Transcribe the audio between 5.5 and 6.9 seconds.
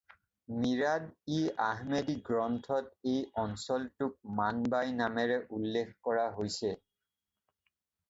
উল্লেখ কৰা হৈছে।